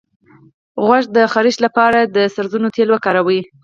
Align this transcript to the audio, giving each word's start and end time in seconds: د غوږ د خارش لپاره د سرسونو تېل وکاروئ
د 0.75 0.77
غوږ 0.85 1.03
د 1.15 1.17
خارش 1.31 1.55
لپاره 1.65 1.99
د 2.15 2.17
سرسونو 2.35 2.67
تېل 2.75 2.89
وکاروئ 2.91 3.41